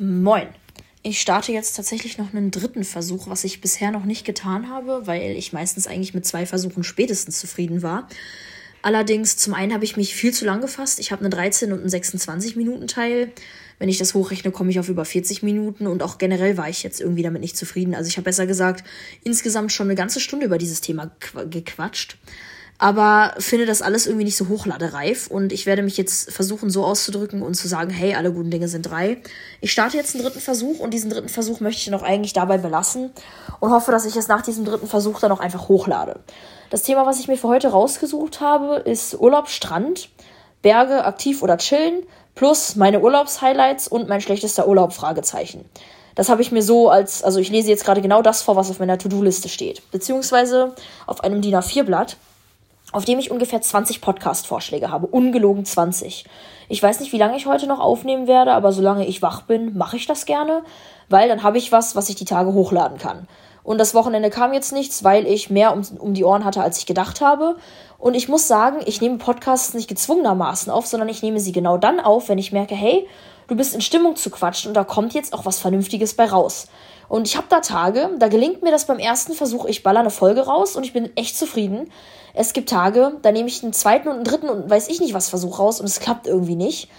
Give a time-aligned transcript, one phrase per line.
[0.00, 0.46] Moin.
[1.02, 5.08] Ich starte jetzt tatsächlich noch einen dritten Versuch, was ich bisher noch nicht getan habe,
[5.08, 8.08] weil ich meistens eigentlich mit zwei Versuchen spätestens zufrieden war.
[8.80, 11.00] Allerdings, zum einen habe ich mich viel zu lang gefasst.
[11.00, 13.32] Ich habe einen 13 und einen 26 Minuten Teil.
[13.80, 16.84] Wenn ich das hochrechne, komme ich auf über 40 Minuten und auch generell war ich
[16.84, 17.96] jetzt irgendwie damit nicht zufrieden.
[17.96, 18.84] Also ich habe besser gesagt
[19.24, 21.10] insgesamt schon eine ganze Stunde über dieses Thema
[21.50, 22.18] gequatscht
[22.78, 26.84] aber finde das alles irgendwie nicht so hochladereif und ich werde mich jetzt versuchen so
[26.84, 29.18] auszudrücken und zu sagen, hey, alle guten Dinge sind drei.
[29.60, 32.56] Ich starte jetzt einen dritten Versuch und diesen dritten Versuch möchte ich noch eigentlich dabei
[32.56, 33.10] belassen
[33.58, 36.20] und hoffe, dass ich es nach diesem dritten Versuch dann auch einfach hochlade.
[36.70, 40.10] Das Thema, was ich mir für heute rausgesucht habe, ist Urlaub, Strand,
[40.62, 42.04] Berge, aktiv oder chillen,
[42.36, 45.64] plus meine Urlaubshighlights und mein schlechtester Urlaub, Fragezeichen.
[46.14, 48.70] Das habe ich mir so als, also ich lese jetzt gerade genau das vor, was
[48.70, 50.74] auf meiner To-Do-Liste steht, beziehungsweise
[51.06, 52.16] auf einem DIN A4-Blatt
[52.92, 55.06] auf dem ich ungefähr 20 Podcast-Vorschläge habe.
[55.06, 56.24] Ungelogen 20.
[56.68, 59.76] Ich weiß nicht, wie lange ich heute noch aufnehmen werde, aber solange ich wach bin,
[59.76, 60.62] mache ich das gerne,
[61.08, 63.28] weil dann habe ich was, was ich die Tage hochladen kann.
[63.62, 66.78] Und das Wochenende kam jetzt nichts, weil ich mehr um, um die Ohren hatte, als
[66.78, 67.56] ich gedacht habe.
[67.98, 71.76] Und ich muss sagen, ich nehme Podcasts nicht gezwungenermaßen auf, sondern ich nehme sie genau
[71.76, 73.06] dann auf, wenn ich merke, hey,
[73.46, 76.68] du bist in Stimmung zu quatschen und da kommt jetzt auch was Vernünftiges bei raus.
[77.08, 80.10] Und ich habe da Tage, da gelingt mir das beim ersten Versuch, ich baller eine
[80.10, 81.90] Folge raus und ich bin echt zufrieden.
[82.34, 85.14] Es gibt Tage, da nehme ich einen zweiten und einen dritten und weiß ich nicht
[85.14, 86.90] was Versuch raus und es klappt irgendwie nicht.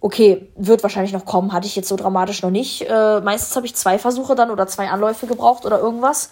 [0.00, 2.88] Okay, wird wahrscheinlich noch kommen, hatte ich jetzt so dramatisch noch nicht.
[2.88, 6.30] Äh, meistens habe ich zwei Versuche dann oder zwei Anläufe gebraucht oder irgendwas.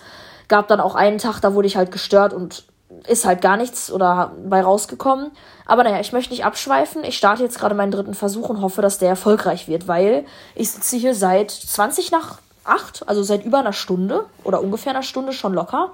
[0.49, 2.65] Gab dann auch einen Tag, da wurde ich halt gestört und
[3.07, 5.31] ist halt gar nichts oder bei rausgekommen.
[5.67, 7.05] Aber naja, ich möchte nicht abschweifen.
[7.05, 10.71] Ich starte jetzt gerade meinen dritten Versuch und hoffe, dass der erfolgreich wird, weil ich
[10.71, 15.33] sitze hier seit 20 nach 8, also seit über einer Stunde oder ungefähr einer Stunde
[15.33, 15.93] schon locker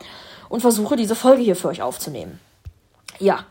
[0.48, 2.40] und versuche diese Folge hier für euch aufzunehmen.
[3.18, 3.44] Ja,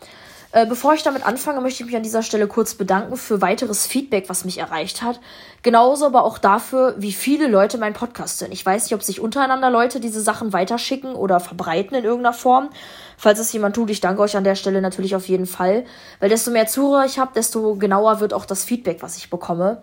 [0.54, 3.86] äh, bevor ich damit anfange, möchte ich mich an dieser Stelle kurz bedanken für weiteres
[3.86, 5.20] Feedback, was mich erreicht hat.
[5.62, 8.54] Genauso aber auch dafür, wie viele Leute mein Podcast sind.
[8.54, 12.70] Ich weiß nicht, ob sich untereinander Leute diese Sachen weiterschicken oder verbreiten in irgendeiner Form.
[13.18, 15.86] Falls es jemand tut, ich danke euch an der Stelle natürlich auf jeden Fall.
[16.22, 19.81] Weil desto mehr Zuhörer ich habe, desto genauer wird auch das Feedback, was ich bekomme.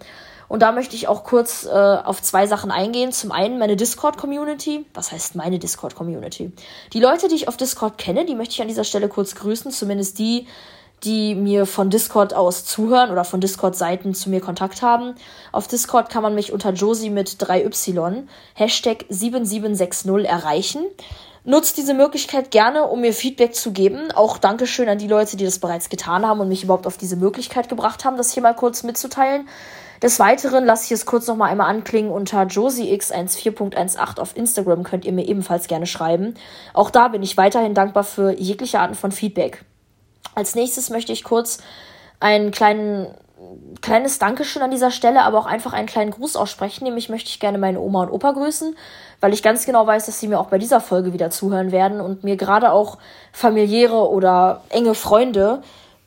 [0.54, 3.10] Und da möchte ich auch kurz äh, auf zwei Sachen eingehen.
[3.10, 4.86] Zum einen meine Discord-Community.
[4.94, 6.52] Was heißt meine Discord-Community?
[6.92, 9.72] Die Leute, die ich auf Discord kenne, die möchte ich an dieser Stelle kurz grüßen.
[9.72, 10.46] Zumindest die,
[11.02, 15.16] die mir von Discord aus zuhören oder von Discord-Seiten zu mir Kontakt haben.
[15.50, 18.22] Auf Discord kann man mich unter Josie mit 3y
[18.54, 20.84] Hashtag 7760 erreichen.
[21.42, 24.12] Nutzt diese Möglichkeit gerne, um mir Feedback zu geben.
[24.12, 27.16] Auch Dankeschön an die Leute, die das bereits getan haben und mich überhaupt auf diese
[27.16, 29.48] Möglichkeit gebracht haben, das hier mal kurz mitzuteilen.
[30.04, 32.12] Des Weiteren lasse ich es kurz noch mal einmal anklingen.
[32.12, 36.34] Unter josiex14.18 auf Instagram könnt ihr mir ebenfalls gerne schreiben.
[36.74, 39.64] Auch da bin ich weiterhin dankbar für jegliche Arten von Feedback.
[40.34, 41.56] Als nächstes möchte ich kurz
[42.20, 43.14] einen kleinen
[43.80, 46.84] kleines Dankeschön an dieser Stelle, aber auch einfach einen kleinen Gruß aussprechen.
[46.84, 48.76] Nämlich möchte ich gerne meine Oma und Opa grüßen,
[49.20, 52.02] weil ich ganz genau weiß, dass sie mir auch bei dieser Folge wieder zuhören werden
[52.02, 52.98] und mir gerade auch
[53.32, 55.62] familiäre oder enge Freunde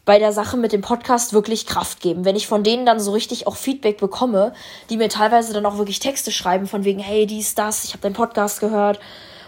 [0.08, 2.24] bei der Sache mit dem Podcast wirklich Kraft geben.
[2.24, 4.54] Wenn ich von denen dann so richtig auch Feedback bekomme,
[4.90, 8.02] die mir teilweise dann auch wirklich Texte schreiben von wegen, hey, dies, das, ich habe
[8.02, 9.02] deinen Podcast gehört.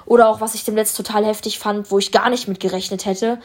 [0.06, 3.06] Oder auch, was ich dem letzt total heftig fand, wo ich gar nicht mit gerechnet
[3.06, 3.40] hätte.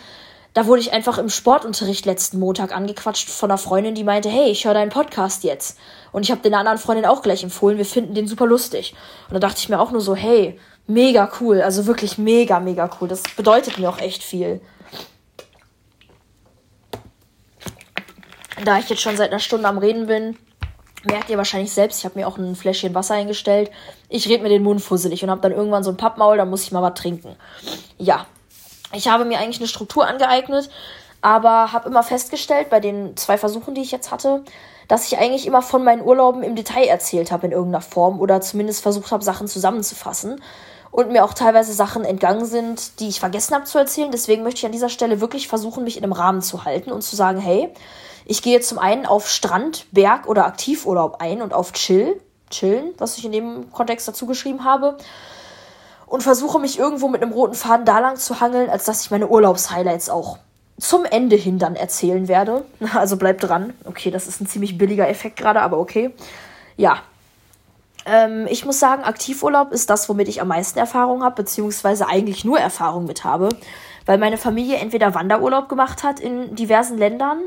[0.54, 4.50] Da wurde ich einfach im Sportunterricht letzten Montag angequatscht von einer Freundin, die meinte, hey,
[4.50, 5.78] ich höre deinen Podcast jetzt.
[6.10, 8.92] Und ich habe den anderen Freundin auch gleich empfohlen, wir finden den super lustig.
[9.28, 10.58] Und da dachte ich mir auch nur so, hey,
[10.88, 13.06] mega cool, also wirklich mega, mega cool.
[13.06, 14.60] Das bedeutet mir auch echt viel.
[18.62, 20.36] Da ich jetzt schon seit einer Stunde am Reden bin,
[21.04, 23.70] merkt ihr wahrscheinlich selbst, ich habe mir auch ein Fläschchen Wasser eingestellt.
[24.08, 26.62] Ich rede mir den Mund fusselig und habe dann irgendwann so ein Pappmaul, da muss
[26.62, 27.36] ich mal was trinken.
[27.98, 28.26] Ja,
[28.92, 30.70] ich habe mir eigentlich eine Struktur angeeignet,
[31.20, 34.44] aber habe immer festgestellt bei den zwei Versuchen, die ich jetzt hatte,
[34.88, 38.40] dass ich eigentlich immer von meinen Urlauben im Detail erzählt habe in irgendeiner Form oder
[38.40, 40.40] zumindest versucht habe, Sachen zusammenzufassen
[40.90, 44.12] und mir auch teilweise Sachen entgangen sind, die ich vergessen habe zu erzählen.
[44.12, 47.02] Deswegen möchte ich an dieser Stelle wirklich versuchen, mich in einem Rahmen zu halten und
[47.02, 47.74] zu sagen, hey,
[48.26, 52.20] ich gehe zum einen auf Strand, Berg oder Aktivurlaub ein und auf Chill,
[52.50, 54.96] Chillen, was ich in dem Kontext dazu geschrieben habe.
[56.06, 59.10] Und versuche mich irgendwo mit einem roten Faden da lang zu hangeln, als dass ich
[59.10, 60.38] meine Urlaubshighlights auch
[60.78, 62.64] zum Ende hin dann erzählen werde.
[62.94, 63.74] Also bleibt dran.
[63.84, 66.14] Okay, das ist ein ziemlich billiger Effekt gerade, aber okay.
[66.76, 66.98] Ja.
[68.06, 72.44] Ähm, ich muss sagen, Aktivurlaub ist das, womit ich am meisten Erfahrung habe, beziehungsweise eigentlich
[72.44, 73.48] nur Erfahrung mit habe.
[74.06, 77.38] Weil meine Familie entweder Wanderurlaub gemacht hat in diversen Ländern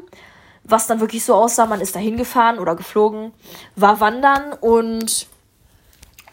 [0.67, 3.33] was dann wirklich so aussah, man ist da hingefahren oder geflogen,
[3.75, 5.27] war wandern und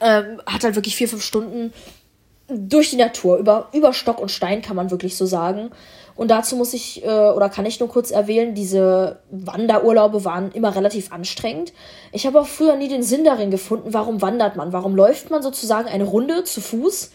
[0.00, 1.72] ähm, hat halt wirklich vier, fünf Stunden
[2.48, 5.70] durch die Natur, über, über Stock und Stein kann man wirklich so sagen.
[6.14, 10.76] Und dazu muss ich äh, oder kann ich nur kurz erwähnen, diese Wanderurlaube waren immer
[10.76, 11.72] relativ anstrengend.
[12.12, 14.72] Ich habe auch früher nie den Sinn darin gefunden, warum wandert man?
[14.72, 17.10] Warum läuft man sozusagen eine Runde zu Fuß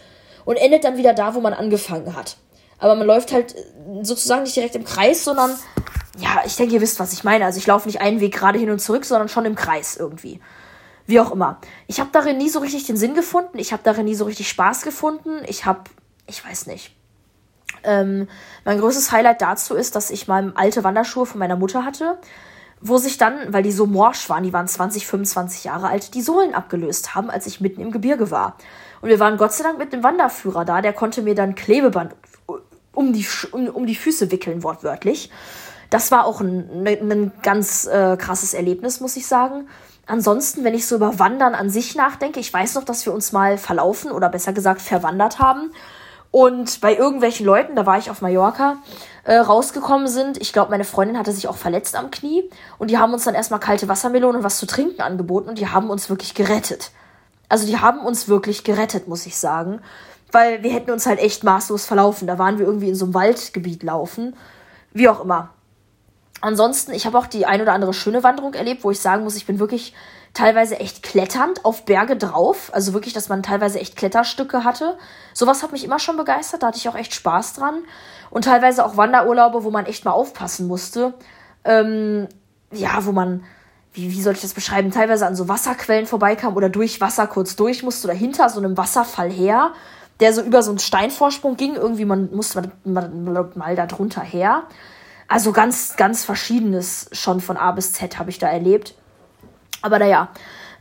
[0.45, 2.37] und endet dann wieder da, wo man angefangen hat?
[2.79, 5.51] Aber man läuft halt äh, sozusagen nicht direkt im Kreis, sondern
[6.17, 7.45] ja, ich denke, ihr wisst, was ich meine.
[7.45, 10.39] Also ich laufe nicht einen Weg gerade hin und zurück, sondern schon im Kreis irgendwie.
[11.05, 11.59] Wie auch immer.
[11.87, 13.57] Ich habe darin nie so richtig den Sinn gefunden.
[13.57, 15.41] Ich habe darin nie so richtig Spaß gefunden.
[15.47, 15.81] Ich habe,
[16.27, 16.95] ich weiß nicht.
[17.83, 18.27] Ähm,
[18.65, 22.17] mein größtes Highlight dazu ist, dass ich mal alte Wanderschuhe von meiner Mutter hatte,
[22.81, 26.21] wo sich dann, weil die so morsch waren, die waren 20, 25 Jahre alt, die
[26.21, 28.57] Sohlen abgelöst haben, als ich mitten im Gebirge war.
[29.01, 32.15] Und wir waren Gott sei Dank mit dem Wanderführer da, der konnte mir dann Klebeband
[32.93, 35.29] um die, um, um die Füße wickeln, wortwörtlich.
[35.89, 39.67] Das war auch ein, ne, ein ganz äh, krasses Erlebnis, muss ich sagen.
[40.05, 43.31] Ansonsten, wenn ich so über Wandern an sich nachdenke, ich weiß noch, dass wir uns
[43.31, 45.71] mal verlaufen oder besser gesagt verwandert haben
[46.31, 48.77] und bei irgendwelchen Leuten, da war ich auf Mallorca,
[49.23, 50.39] äh, rausgekommen sind.
[50.39, 53.35] Ich glaube, meine Freundin hatte sich auch verletzt am Knie und die haben uns dann
[53.35, 56.91] erstmal kalte Wassermelone und was zu trinken angeboten und die haben uns wirklich gerettet.
[57.47, 59.81] Also die haben uns wirklich gerettet, muss ich sagen,
[60.31, 62.27] weil wir hätten uns halt echt maßlos verlaufen.
[62.27, 64.35] Da waren wir irgendwie in so einem Waldgebiet laufen,
[64.93, 65.49] wie auch immer.
[66.41, 69.35] Ansonsten, ich habe auch die ein oder andere schöne Wanderung erlebt, wo ich sagen muss,
[69.35, 69.93] ich bin wirklich
[70.33, 72.69] teilweise echt kletternd auf Berge drauf.
[72.73, 74.97] Also wirklich, dass man teilweise echt Kletterstücke hatte.
[75.33, 77.79] Sowas hat mich immer schon begeistert, da hatte ich auch echt Spaß dran.
[78.29, 81.13] Und teilweise auch Wanderurlaube, wo man echt mal aufpassen musste.
[81.65, 82.27] Ähm,
[82.71, 83.43] ja, wo man,
[83.93, 87.55] wie, wie soll ich das beschreiben, teilweise an so Wasserquellen vorbeikam oder durch Wasser kurz
[87.55, 89.73] durch musste oder hinter so einem Wasserfall her,
[90.19, 91.75] der so über so einen Steinvorsprung ging.
[91.75, 94.63] Irgendwie, man musste mal, mal, mal da drunter her.
[95.29, 98.95] Also ganz, ganz verschiedenes schon von A bis Z habe ich da erlebt.
[99.83, 100.29] Aber naja,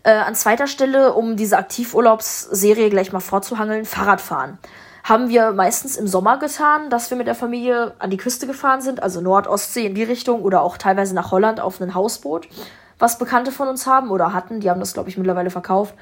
[0.02, 4.58] äh, an zweiter Stelle, um diese Aktivurlaubsserie gleich mal vorzuhangeln, Fahrradfahren.
[5.04, 8.80] Haben wir meistens im Sommer getan, dass wir mit der Familie an die Küste gefahren
[8.80, 12.48] sind, also Nord-Ostsee in die Richtung oder auch teilweise nach Holland auf ein Hausboot,
[12.98, 15.94] was Bekannte von uns haben oder hatten, die haben das, glaube ich, mittlerweile verkauft,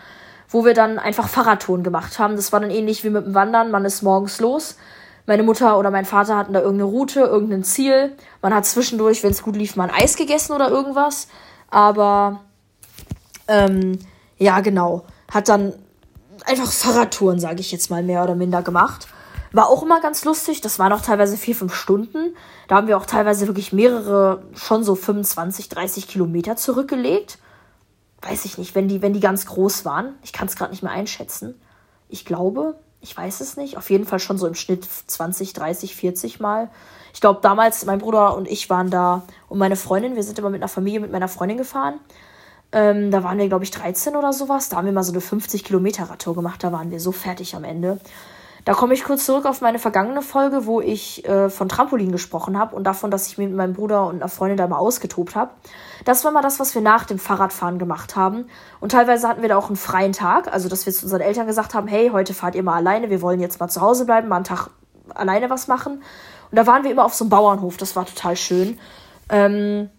[0.48, 2.36] wo wir dann einfach Fahrradtouren gemacht haben.
[2.36, 4.76] Das war dann ähnlich wie mit dem Wandern, man ist morgens los,
[5.26, 8.16] meine Mutter oder mein Vater hatten da irgendeine Route, irgendein Ziel.
[8.42, 11.28] Man hat zwischendurch, wenn es gut lief, mal ein Eis gegessen oder irgendwas.
[11.68, 12.40] Aber
[13.48, 13.98] ähm,
[14.38, 15.04] ja, genau.
[15.30, 15.72] Hat dann
[16.44, 19.08] einfach Fahrradtouren, sage ich jetzt mal, mehr oder minder gemacht.
[19.52, 20.60] War auch immer ganz lustig.
[20.60, 22.36] Das waren auch teilweise vier, fünf Stunden.
[22.68, 27.38] Da haben wir auch teilweise wirklich mehrere, schon so 25, 30 Kilometer zurückgelegt.
[28.22, 30.14] Weiß ich nicht, wenn die, wenn die ganz groß waren.
[30.22, 31.60] Ich kann es gerade nicht mehr einschätzen.
[32.08, 35.94] Ich glaube, ich weiß es nicht, auf jeden Fall schon so im Schnitt 20, 30,
[35.94, 36.70] 40 Mal.
[37.14, 40.50] Ich glaube, damals, mein Bruder und ich waren da und meine Freundin, wir sind immer
[40.50, 42.00] mit einer Familie mit meiner Freundin gefahren.
[42.72, 44.68] Ähm, da waren wir, glaube ich, 13 oder sowas.
[44.68, 46.64] Da haben wir mal so eine 50 Kilometer Radtour gemacht.
[46.64, 48.00] Da waren wir so fertig am Ende.
[48.66, 52.58] Da komme ich kurz zurück auf meine vergangene Folge, wo ich äh, von Trampolin gesprochen
[52.58, 55.36] habe und davon, dass ich mich mit meinem Bruder und einer Freundin da mal ausgetobt
[55.36, 55.52] habe.
[56.04, 58.46] Das war mal das, was wir nach dem Fahrradfahren gemacht haben.
[58.80, 61.46] Und teilweise hatten wir da auch einen freien Tag, also dass wir zu unseren Eltern
[61.46, 64.26] gesagt haben, hey, heute fahrt ihr mal alleine, wir wollen jetzt mal zu Hause bleiben,
[64.26, 64.70] mal einen Tag
[65.14, 66.02] alleine was machen.
[66.50, 68.80] Und da waren wir immer auf so einem Bauernhof, das war total schön.
[69.28, 69.90] Ähm,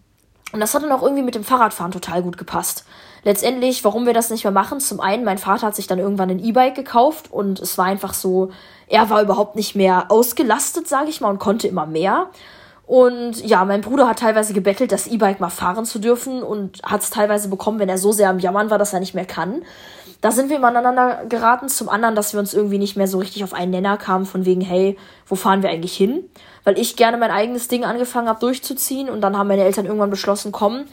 [0.51, 2.83] und das hat dann auch irgendwie mit dem Fahrradfahren total gut gepasst.
[3.23, 6.29] Letztendlich, warum wir das nicht mehr machen, zum einen, mein Vater hat sich dann irgendwann
[6.29, 8.51] ein E-Bike gekauft und es war einfach so,
[8.87, 12.29] er war überhaupt nicht mehr ausgelastet, sage ich mal, und konnte immer mehr.
[12.87, 17.01] Und ja, mein Bruder hat teilweise gebettelt, das E-Bike mal fahren zu dürfen und hat
[17.01, 19.61] es teilweise bekommen, wenn er so sehr am Jammern war, dass er nicht mehr kann.
[20.21, 21.67] Da sind wir immer aneinander geraten.
[21.67, 24.45] Zum anderen, dass wir uns irgendwie nicht mehr so richtig auf einen Nenner kamen, von
[24.45, 26.23] wegen, hey, wo fahren wir eigentlich hin?
[26.63, 30.09] Weil ich gerne mein eigenes Ding angefangen habe durchzuziehen und dann haben meine Eltern irgendwann
[30.09, 30.85] beschlossen, komm,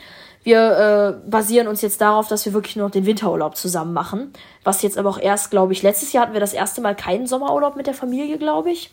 [0.44, 4.32] wir äh, basieren uns jetzt darauf, dass wir wirklich nur noch den Winterurlaub zusammen machen.
[4.62, 7.26] Was jetzt aber auch erst, glaube ich, letztes Jahr hatten wir das erste Mal keinen
[7.26, 8.90] Sommerurlaub mit der Familie, glaube ich,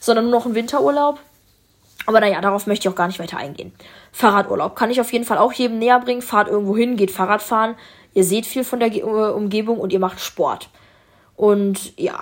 [0.00, 1.20] sondern nur noch einen Winterurlaub.
[2.06, 3.72] Aber naja, darauf möchte ich auch gar nicht weiter eingehen.
[4.12, 6.22] Fahrradurlaub kann ich auf jeden Fall auch jedem näher bringen.
[6.22, 7.76] Fahrt irgendwo hin, geht Fahrrad fahren.
[8.14, 10.68] Ihr seht viel von der äh, Umgebung und ihr macht Sport.
[11.36, 12.18] Und ja,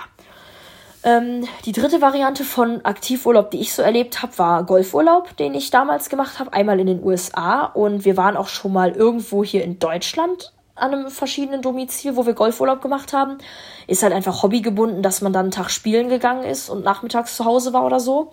[1.06, 5.70] ähm, die dritte Variante von Aktivurlaub, die ich so erlebt habe, war Golfurlaub, den ich
[5.70, 6.52] damals gemacht habe.
[6.52, 10.92] Einmal in den USA und wir waren auch schon mal irgendwo hier in Deutschland an
[10.92, 13.38] einem verschiedenen Domizil, wo wir Golfurlaub gemacht haben.
[13.86, 17.44] Ist halt einfach hobbygebunden, dass man dann einen Tag spielen gegangen ist und nachmittags zu
[17.44, 18.32] Hause war oder so.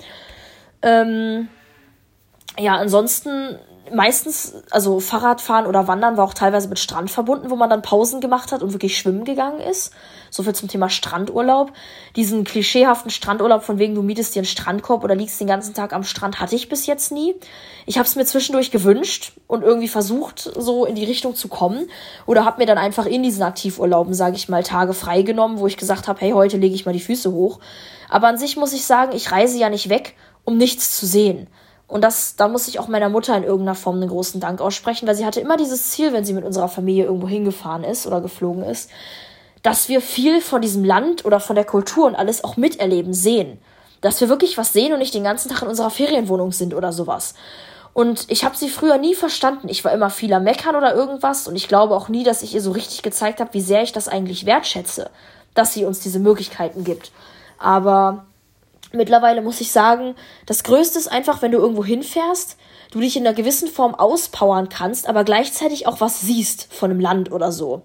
[0.82, 1.50] Ähm,
[2.58, 3.60] ja, ansonsten
[3.94, 8.22] meistens, also Fahrradfahren oder Wandern war auch teilweise mit Strand verbunden, wo man dann Pausen
[8.22, 9.94] gemacht hat und wirklich schwimmen gegangen ist.
[10.30, 11.72] So viel zum Thema Strandurlaub.
[12.16, 15.94] Diesen klischeehaften Strandurlaub, von wegen du mietest dir einen Strandkorb oder liegst den ganzen Tag
[15.94, 17.36] am Strand, hatte ich bis jetzt nie.
[17.86, 21.90] Ich habe es mir zwischendurch gewünscht und irgendwie versucht, so in die Richtung zu kommen.
[22.26, 25.78] Oder habe mir dann einfach in diesen Aktivurlauben, sage ich mal, Tage freigenommen, wo ich
[25.78, 27.60] gesagt habe, hey, heute lege ich mal die Füße hoch.
[28.10, 31.48] Aber an sich muss ich sagen, ich reise ja nicht weg, um nichts zu sehen.
[31.94, 35.08] Und das, da muss ich auch meiner Mutter in irgendeiner Form einen großen Dank aussprechen,
[35.08, 38.20] weil sie hatte immer dieses Ziel, wenn sie mit unserer Familie irgendwo hingefahren ist oder
[38.20, 38.90] geflogen ist,
[39.62, 43.60] dass wir viel von diesem Land oder von der Kultur und alles auch miterleben, sehen.
[44.02, 46.92] Dass wir wirklich was sehen und nicht den ganzen Tag in unserer Ferienwohnung sind oder
[46.92, 47.36] sowas.
[47.94, 49.70] Und ich habe sie früher nie verstanden.
[49.70, 52.56] Ich war immer viel am Meckern oder irgendwas und ich glaube auch nie, dass ich
[52.56, 55.12] ihr so richtig gezeigt habe, wie sehr ich das eigentlich wertschätze,
[55.54, 57.12] dass sie uns diese Möglichkeiten gibt.
[57.60, 58.26] Aber
[58.94, 62.58] mittlerweile muss ich sagen, das Größte ist einfach, wenn du irgendwo hinfährst,
[62.92, 67.00] du dich in einer gewissen Form auspowern kannst, aber gleichzeitig auch was siehst von einem
[67.00, 67.82] Land oder so.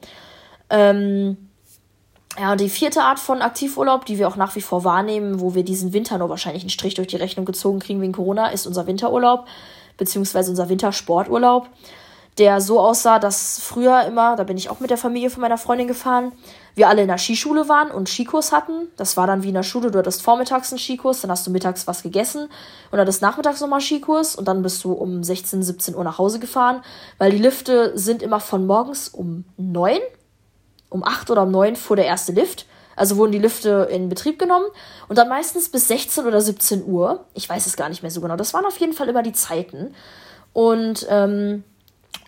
[0.71, 1.49] Ähm,
[2.39, 5.55] ja, und die vierte Art von Aktivurlaub, die wir auch nach wie vor wahrnehmen, wo
[5.55, 8.67] wir diesen Winter nur wahrscheinlich einen Strich durch die Rechnung gezogen kriegen wegen Corona, ist
[8.67, 9.47] unser Winterurlaub,
[9.97, 11.69] beziehungsweise unser Wintersporturlaub
[12.39, 15.59] der so aussah, dass früher immer, da bin ich auch mit der Familie von meiner
[15.59, 16.33] Freundin gefahren,
[16.75, 18.87] wir alle in der Skischule waren und Skikurs hatten.
[18.97, 21.51] Das war dann wie in der Schule, du hattest vormittags einen Skikurs, dann hast du
[21.51, 22.49] mittags was gegessen
[22.91, 26.39] und hattest nachmittags nochmal Skikurs und dann bist du um 16, 17 Uhr nach Hause
[26.39, 26.83] gefahren,
[27.19, 29.99] weil die Lifte sind immer von morgens um 9,
[30.91, 32.67] um 8 oder um 9 fuhr der erste Lift.
[32.95, 34.67] Also wurden die Lifte in Betrieb genommen
[35.09, 37.27] und dann meistens bis 16 oder 17 Uhr.
[37.35, 38.35] Ich weiß es gar nicht mehr so genau.
[38.35, 39.95] Das waren auf jeden Fall immer die Zeiten.
[40.53, 41.63] Und ähm,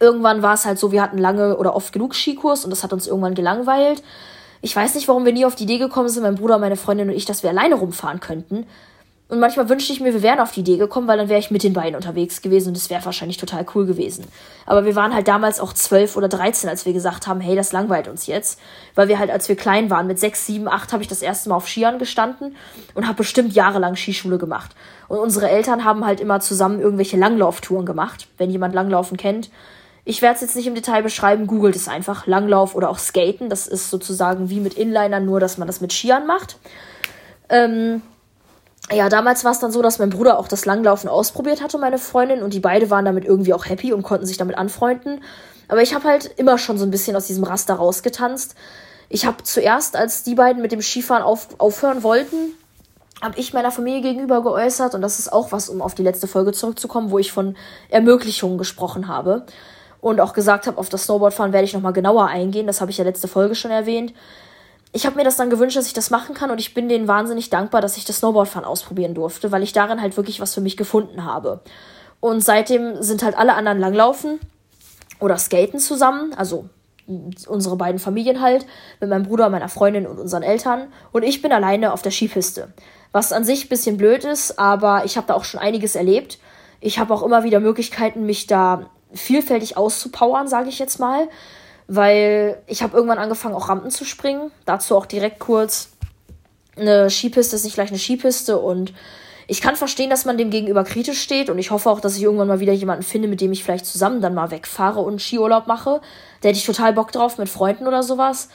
[0.00, 2.92] irgendwann war es halt so, wir hatten lange oder oft genug Skikurs und das hat
[2.92, 4.02] uns irgendwann gelangweilt.
[4.62, 7.08] Ich weiß nicht, warum wir nie auf die Idee gekommen sind, mein Bruder, meine Freundin
[7.08, 8.66] und ich, dass wir alleine rumfahren könnten.
[9.30, 11.52] Und manchmal wünschte ich mir, wir wären auf die Idee gekommen, weil dann wäre ich
[11.52, 14.26] mit den beiden unterwegs gewesen und das wäre wahrscheinlich total cool gewesen.
[14.66, 17.70] Aber wir waren halt damals auch zwölf oder dreizehn, als wir gesagt haben, hey, das
[17.70, 18.58] langweilt uns jetzt.
[18.96, 21.48] Weil wir halt, als wir klein waren, mit sechs, sieben, acht, habe ich das erste
[21.48, 22.56] Mal auf Skiern gestanden
[22.94, 24.72] und habe bestimmt jahrelang Skischule gemacht.
[25.06, 28.26] Und unsere Eltern haben halt immer zusammen irgendwelche Langlauftouren gemacht.
[28.36, 29.48] Wenn jemand Langlaufen kennt,
[30.04, 32.26] ich werde es jetzt nicht im Detail beschreiben, googelt es einfach.
[32.26, 33.48] Langlauf oder auch Skaten.
[33.48, 36.56] Das ist sozusagen wie mit Inlinern, nur dass man das mit Skiern macht.
[37.48, 38.02] Ähm,
[38.92, 41.98] ja, damals war es dann so, dass mein Bruder auch das Langlaufen ausprobiert hatte, meine
[41.98, 45.22] Freundin, und die beide waren damit irgendwie auch happy und konnten sich damit anfreunden.
[45.68, 48.56] Aber ich habe halt immer schon so ein bisschen aus diesem Raster rausgetanzt.
[49.08, 52.54] Ich habe zuerst, als die beiden mit dem Skifahren auf, aufhören wollten,
[53.22, 56.26] habe ich meiner Familie gegenüber geäußert, und das ist auch was, um auf die letzte
[56.26, 57.56] Folge zurückzukommen, wo ich von
[57.90, 59.44] Ermöglichungen gesprochen habe
[60.00, 62.66] und auch gesagt habe, auf das Snowboardfahren werde ich nochmal genauer eingehen.
[62.66, 64.14] Das habe ich ja letzte Folge schon erwähnt.
[64.92, 67.06] Ich habe mir das dann gewünscht, dass ich das machen kann und ich bin denen
[67.06, 70.60] wahnsinnig dankbar, dass ich das Snowboardfahren ausprobieren durfte, weil ich darin halt wirklich was für
[70.60, 71.60] mich gefunden habe.
[72.18, 74.40] Und seitdem sind halt alle anderen Langlaufen
[75.20, 76.68] oder Skaten zusammen, also
[77.46, 78.66] unsere beiden Familien halt,
[79.00, 80.92] mit meinem Bruder, meiner Freundin und unseren Eltern.
[81.12, 82.72] Und ich bin alleine auf der Skipiste.
[83.12, 86.38] Was an sich ein bisschen blöd ist, aber ich habe da auch schon einiges erlebt.
[86.80, 91.28] Ich habe auch immer wieder Möglichkeiten, mich da vielfältig auszupowern, sage ich jetzt mal.
[91.92, 94.52] Weil ich habe irgendwann angefangen, auch Rampen zu springen.
[94.64, 95.90] Dazu auch direkt kurz.
[96.76, 98.92] Eine Skipiste ist nicht gleich eine Skipiste und
[99.48, 102.22] ich kann verstehen, dass man dem gegenüber kritisch steht und ich hoffe auch, dass ich
[102.22, 105.66] irgendwann mal wieder jemanden finde, mit dem ich vielleicht zusammen dann mal wegfahre und Skiurlaub
[105.66, 106.00] mache.
[106.40, 108.50] Da hätte ich total Bock drauf mit Freunden oder sowas.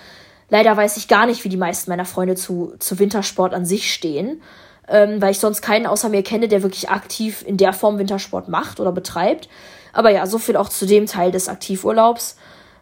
[0.50, 3.94] Leider weiß ich gar nicht, wie die meisten meiner Freunde zu, zu Wintersport an sich
[3.94, 4.42] stehen,
[4.88, 8.48] ähm, weil ich sonst keinen außer mir kenne, der wirklich aktiv in der Form Wintersport
[8.48, 9.50] macht oder betreibt.
[9.92, 12.38] Aber ja, so viel auch zu dem Teil des Aktivurlaubs.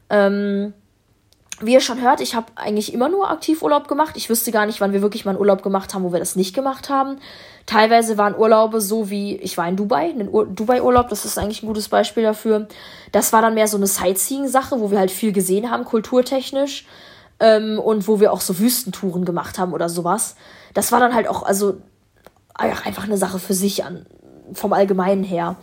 [0.10, 0.74] Ähm,
[1.62, 4.16] wie ihr schon hört, ich habe eigentlich immer nur Aktivurlaub gemacht.
[4.18, 6.36] Ich wüsste gar nicht, wann wir wirklich mal einen Urlaub gemacht haben, wo wir das
[6.36, 7.20] nicht gemacht haben.
[7.66, 11.68] Teilweise waren Urlaube so wie, ich war in Dubai, einen Dubai-Urlaub, das ist eigentlich ein
[11.68, 12.68] gutes Beispiel dafür.
[13.12, 16.86] Das war dann mehr so eine Sightseeing-Sache, wo wir halt viel gesehen haben, kulturtechnisch.
[17.40, 20.36] Ähm, und wo wir auch so Wüstentouren gemacht haben oder sowas.
[20.74, 21.78] Das war dann halt auch, also
[22.54, 24.06] einfach eine Sache für sich an,
[24.54, 25.56] vom Allgemeinen her.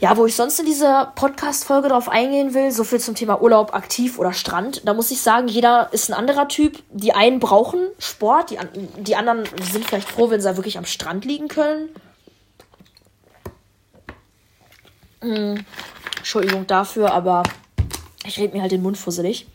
[0.00, 3.74] Ja, wo ich sonst in dieser Podcast-Folge drauf eingehen will, so viel zum Thema Urlaub,
[3.74, 4.82] aktiv oder Strand.
[4.84, 6.80] Da muss ich sagen, jeder ist ein anderer Typ.
[6.90, 8.58] Die einen brauchen Sport, die,
[8.98, 11.88] die anderen sind vielleicht froh, wenn sie wirklich am Strand liegen können.
[15.20, 15.64] Hm,
[16.18, 17.42] Entschuldigung dafür, aber
[18.24, 19.48] ich rede mir halt den Mund fusselig.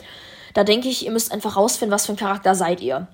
[0.54, 3.08] Da denke ich, ihr müsst einfach rausfinden, was für ein Charakter seid ihr.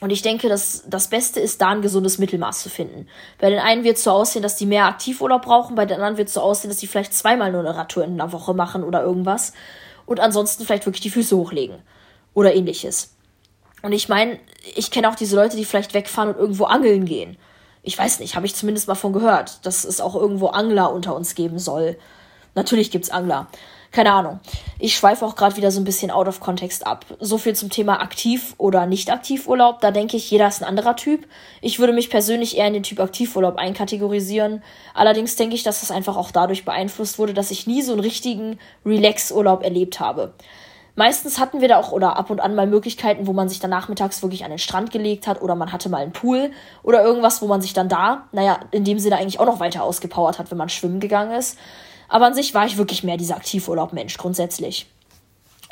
[0.00, 3.06] Und ich denke, dass das Beste ist, da ein gesundes Mittelmaß zu finden.
[3.38, 6.16] Bei den einen wird es so aussehen, dass die mehr Aktivurlaub brauchen, bei den anderen
[6.16, 8.82] wird es so aussehen, dass die vielleicht zweimal nur eine Radtour in einer Woche machen
[8.82, 9.52] oder irgendwas.
[10.04, 11.78] Und ansonsten vielleicht wirklich die Füße hochlegen.
[12.34, 13.14] Oder ähnliches.
[13.82, 14.38] Und ich meine,
[14.74, 17.38] ich kenne auch diese Leute, die vielleicht wegfahren und irgendwo angeln gehen.
[17.82, 21.14] Ich weiß nicht, habe ich zumindest mal von gehört, dass es auch irgendwo Angler unter
[21.14, 21.96] uns geben soll.
[22.54, 23.48] Natürlich gibt's Angler
[23.94, 24.40] keine Ahnung.
[24.80, 27.06] Ich schweife auch gerade wieder so ein bisschen out of context ab.
[27.20, 29.80] So viel zum Thema aktiv oder nicht aktiv Urlaub.
[29.80, 31.28] Da denke ich, jeder ist ein anderer Typ.
[31.60, 34.64] Ich würde mich persönlich eher in den Typ Aktivurlaub einkategorisieren.
[34.94, 38.00] Allerdings denke ich, dass das einfach auch dadurch beeinflusst wurde, dass ich nie so einen
[38.00, 40.34] richtigen Relax-Urlaub erlebt habe.
[40.96, 43.70] Meistens hatten wir da auch oder ab und an mal Möglichkeiten, wo man sich dann
[43.70, 46.50] nachmittags wirklich an den Strand gelegt hat oder man hatte mal einen Pool
[46.82, 49.84] oder irgendwas, wo man sich dann da, naja, in dem Sinne eigentlich auch noch weiter
[49.84, 51.58] ausgepowert hat, wenn man schwimmen gegangen ist.
[52.08, 54.86] Aber an sich war ich wirklich mehr dieser Aktivurlaub-Mensch grundsätzlich.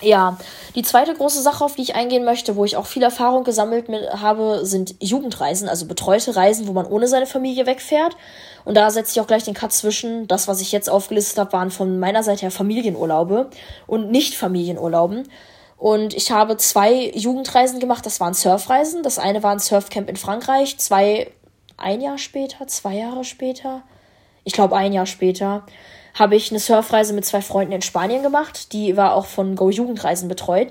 [0.02, 0.36] Ja,
[0.74, 3.88] die zweite große Sache, auf die ich eingehen möchte, wo ich auch viel Erfahrung gesammelt
[3.88, 8.16] mit, habe, sind Jugendreisen, also betreute Reisen, wo man ohne seine Familie wegfährt.
[8.64, 10.26] Und da setze ich auch gleich den Cut zwischen.
[10.26, 13.50] Das, was ich jetzt aufgelistet habe, waren von meiner Seite her Familienurlaube
[13.86, 15.28] und nicht Familienurlauben.
[15.78, 18.04] Und ich habe zwei Jugendreisen gemacht.
[18.04, 19.04] Das waren Surfreisen.
[19.04, 20.78] Das eine war ein Surfcamp in Frankreich.
[20.78, 21.30] Zwei,
[21.76, 23.82] ein Jahr später, zwei Jahre später.
[24.44, 25.64] Ich glaube, ein Jahr später
[26.14, 28.73] habe ich eine Surfreise mit zwei Freunden in Spanien gemacht.
[28.73, 30.69] Die war auch von Go Jugendreisen betreut.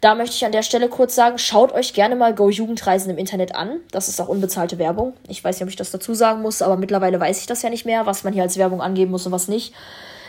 [0.00, 3.18] Da möchte ich an der Stelle kurz sagen, schaut euch gerne mal Go Jugendreisen im
[3.18, 3.80] Internet an.
[3.92, 5.14] Das ist auch unbezahlte Werbung.
[5.28, 7.70] Ich weiß nicht, ob ich das dazu sagen muss, aber mittlerweile weiß ich das ja
[7.70, 9.72] nicht mehr, was man hier als Werbung angeben muss und was nicht.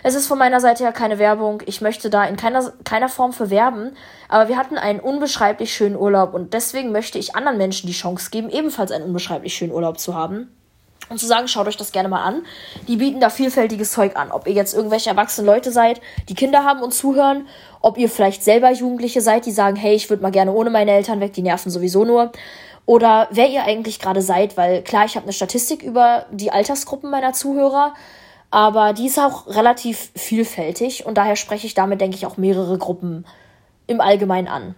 [0.04, 1.64] Es ist von meiner Seite her keine Werbung.
[1.66, 3.96] Ich möchte da in keiner, keiner Form für werben.
[4.28, 8.30] Aber wir hatten einen unbeschreiblich schönen Urlaub und deswegen möchte ich anderen Menschen die Chance
[8.30, 10.50] geben, ebenfalls einen unbeschreiblich schönen Urlaub zu haben
[11.14, 12.46] und zu sagen, schaut euch das gerne mal an.
[12.88, 14.32] Die bieten da vielfältiges Zeug an.
[14.32, 17.48] Ob ihr jetzt irgendwelche erwachsenen Leute seid, die Kinder haben und zuhören,
[17.82, 20.92] ob ihr vielleicht selber Jugendliche seid, die sagen, hey, ich würde mal gerne ohne meine
[20.92, 22.32] Eltern weg, die nerven sowieso nur.
[22.86, 27.10] Oder wer ihr eigentlich gerade seid, weil klar, ich habe eine Statistik über die Altersgruppen
[27.10, 27.94] meiner Zuhörer,
[28.52, 32.78] aber die ist auch relativ vielfältig und daher spreche ich damit, denke ich, auch mehrere
[32.78, 33.26] Gruppen
[33.88, 34.76] im Allgemeinen an.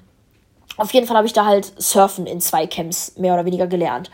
[0.78, 4.12] Auf jeden Fall habe ich da halt Surfen in zwei Camps mehr oder weniger gelernt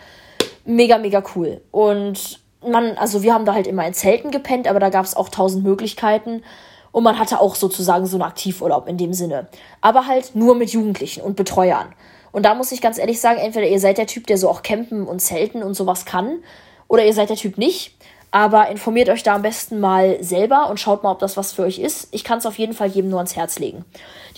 [0.65, 1.61] mega, mega cool.
[1.71, 5.15] Und man, also wir haben da halt immer in Zelten gepennt, aber da gab es
[5.15, 6.43] auch tausend Möglichkeiten.
[6.91, 9.47] Und man hatte auch sozusagen so einen Aktivurlaub in dem Sinne.
[9.79, 11.87] Aber halt nur mit Jugendlichen und Betreuern.
[12.31, 14.61] Und da muss ich ganz ehrlich sagen, entweder ihr seid der Typ, der so auch
[14.61, 16.39] campen und zelten und sowas kann,
[16.87, 17.95] oder ihr seid der Typ nicht.
[18.33, 21.63] Aber informiert euch da am besten mal selber und schaut mal, ob das was für
[21.63, 22.07] euch ist.
[22.11, 23.83] Ich kann es auf jeden Fall jedem nur ans Herz legen.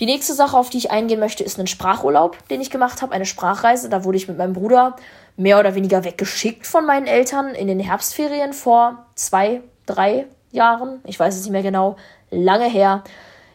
[0.00, 3.12] Die nächste Sache, auf die ich eingehen möchte, ist ein Sprachurlaub, den ich gemacht habe,
[3.12, 3.88] eine Sprachreise.
[3.88, 4.96] Da wurde ich mit meinem Bruder
[5.36, 11.00] mehr oder weniger weggeschickt von meinen Eltern in den Herbstferien vor zwei, drei Jahren.
[11.04, 11.96] Ich weiß es nicht mehr genau.
[12.30, 13.02] Lange her.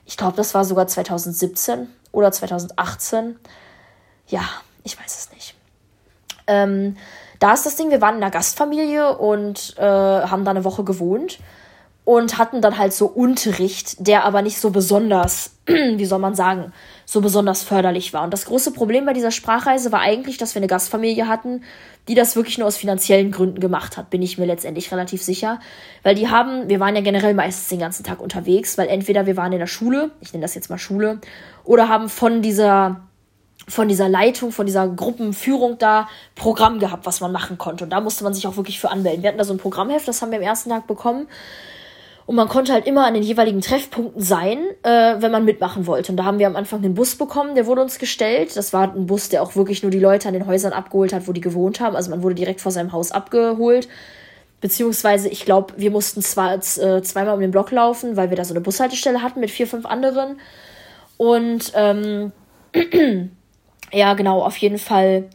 [0.06, 3.40] Ich glaube, das war sogar 2017 oder 2018.
[4.28, 4.42] Ja,
[4.84, 5.56] ich weiß es nicht.
[6.48, 6.98] Ähm,
[7.40, 10.84] da ist das Ding, wir waren in einer Gastfamilie und äh, haben da eine Woche
[10.84, 11.40] gewohnt
[12.10, 16.74] und hatten dann halt so Unterricht, der aber nicht so besonders, wie soll man sagen,
[17.06, 18.24] so besonders förderlich war.
[18.24, 21.62] Und das große Problem bei dieser Sprachreise war eigentlich, dass wir eine Gastfamilie hatten,
[22.08, 25.60] die das wirklich nur aus finanziellen Gründen gemacht hat, bin ich mir letztendlich relativ sicher.
[26.02, 29.38] Weil die haben, wir waren ja generell meistens den ganzen Tag unterwegs, weil entweder wir
[29.38, 31.20] waren in der Schule, ich nenne das jetzt mal Schule,
[31.64, 33.02] oder haben von dieser
[33.68, 37.84] von dieser Leitung, von dieser Gruppenführung da Programm gehabt, was man machen konnte.
[37.84, 39.22] Und da musste man sich auch wirklich für anmelden.
[39.22, 41.28] Wir hatten da so ein Programmheft, das haben wir am ersten Tag bekommen.
[42.30, 46.12] Und man konnte halt immer an den jeweiligen Treffpunkten sein, äh, wenn man mitmachen wollte.
[46.12, 48.56] Und da haben wir am Anfang einen Bus bekommen, der wurde uns gestellt.
[48.56, 51.28] Das war ein Bus, der auch wirklich nur die Leute an den Häusern abgeholt hat,
[51.28, 51.96] wo die gewohnt haben.
[51.96, 53.88] Also man wurde direkt vor seinem Haus abgeholt.
[54.62, 56.60] Beziehungsweise, ich glaube, wir mussten zwar äh,
[57.02, 59.88] zweimal um den Block laufen, weil wir da so eine Bushaltestelle hatten mit vier, fünf
[59.88, 60.40] anderen.
[61.18, 62.32] Und ähm,
[63.92, 65.32] ja, genau, auf jeden Fall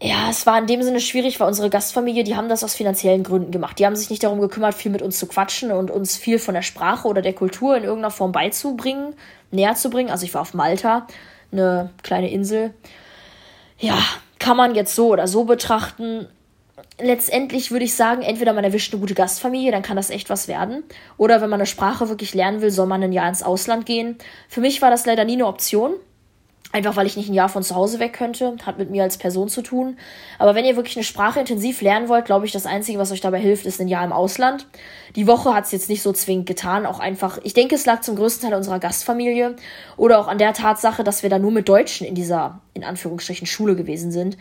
[0.00, 3.22] ja, es war in dem Sinne schwierig, weil unsere Gastfamilie, die haben das aus finanziellen
[3.22, 3.78] Gründen gemacht.
[3.78, 6.54] Die haben sich nicht darum gekümmert, viel mit uns zu quatschen und uns viel von
[6.54, 9.14] der Sprache oder der Kultur in irgendeiner Form beizubringen,
[9.50, 10.10] näher zu bringen.
[10.10, 11.06] Also ich war auf Malta,
[11.50, 12.74] eine kleine Insel.
[13.78, 13.98] Ja,
[14.38, 16.28] kann man jetzt so oder so betrachten.
[17.00, 20.46] Letztendlich würde ich sagen, entweder man erwischt eine gute Gastfamilie, dann kann das echt was
[20.46, 20.84] werden.
[21.16, 24.16] Oder wenn man eine Sprache wirklich lernen will, soll man ein Jahr ins Ausland gehen.
[24.48, 25.94] Für mich war das leider nie eine Option.
[26.72, 28.56] Einfach weil ich nicht ein Jahr von zu Hause weg könnte.
[28.64, 29.96] Hat mit mir als Person zu tun.
[30.38, 33.20] Aber wenn ihr wirklich eine Sprache intensiv lernen wollt, glaube ich, das Einzige, was euch
[33.20, 34.66] dabei hilft, ist ein Jahr im Ausland.
[35.14, 36.84] Die Woche hat es jetzt nicht so zwingend getan.
[36.84, 39.56] Auch einfach, ich denke, es lag zum größten Teil unserer Gastfamilie.
[39.96, 43.46] Oder auch an der Tatsache, dass wir da nur mit Deutschen in dieser, in Anführungsstrichen,
[43.46, 44.36] Schule gewesen sind.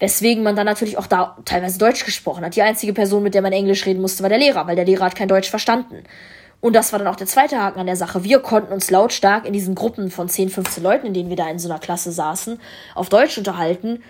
[0.00, 2.54] Weswegen man dann natürlich auch da teilweise Deutsch gesprochen hat.
[2.54, 5.06] Die einzige Person, mit der man Englisch reden musste, war der Lehrer, weil der Lehrer
[5.06, 6.04] hat kein Deutsch verstanden.
[6.60, 8.24] Und das war dann auch der zweite Haken an der Sache.
[8.24, 11.48] Wir konnten uns lautstark in diesen Gruppen von 10, 15 Leuten, in denen wir da
[11.48, 12.60] in so einer Klasse saßen,
[12.94, 14.02] auf Deutsch unterhalten.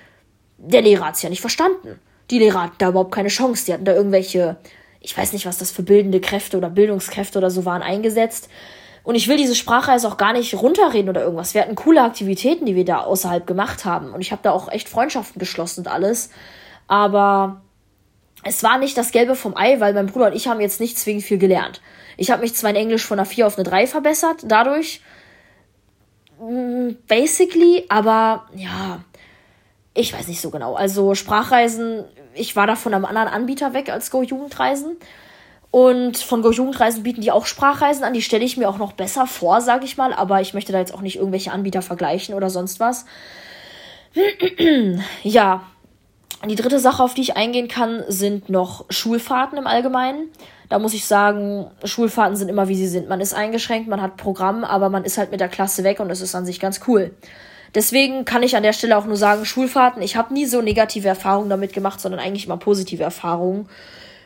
[0.57, 2.01] Der Lehrer hat es ja nicht verstanden.
[2.31, 3.67] Die Lehrer hatten da überhaupt keine Chance.
[3.67, 4.57] Die hatten da irgendwelche,
[5.01, 8.49] ich weiß nicht, was das für bildende Kräfte oder Bildungskräfte oder so waren, eingesetzt.
[9.05, 11.55] Und ich will diese Sprachreise auch gar nicht runterreden oder irgendwas.
[11.55, 14.13] Wir hatten coole Aktivitäten, die wir da außerhalb gemacht haben.
[14.13, 16.31] Und ich habe da auch echt Freundschaften geschlossen und alles.
[16.89, 17.61] Aber
[18.43, 20.99] es war nicht das Gelbe vom Ei, weil mein Bruder und ich haben jetzt nicht
[20.99, 21.81] zwingend viel gelernt.
[22.19, 25.01] Ich habe mich zwar in Englisch von einer 4 auf eine 3 verbessert, dadurch.
[26.41, 29.01] Mm, basically, aber ja,
[29.95, 30.75] ich weiß nicht so genau.
[30.75, 32.05] Also Sprachreisen,
[32.35, 34.97] ich war da von einem anderen Anbieter weg als Go Jugendreisen.
[35.71, 38.15] Und von Go Jugendreisen bieten die auch Sprachreisen an.
[38.15, 40.13] Die stelle ich mir auch noch besser vor, sage ich mal.
[40.13, 43.07] Aber ich möchte da jetzt auch nicht irgendwelche Anbieter vergleichen oder sonst was.
[45.23, 45.63] ja.
[46.47, 50.29] Die dritte Sache, auf die ich eingehen kann, sind noch Schulfahrten im Allgemeinen.
[50.69, 53.09] Da muss ich sagen, Schulfahrten sind immer wie sie sind.
[53.09, 56.11] Man ist eingeschränkt, man hat Programm, aber man ist halt mit der Klasse weg und
[56.11, 57.11] es ist an sich ganz cool.
[57.75, 61.09] Deswegen kann ich an der Stelle auch nur sagen, Schulfahrten, ich habe nie so negative
[61.09, 63.69] Erfahrungen damit gemacht, sondern eigentlich immer positive Erfahrungen.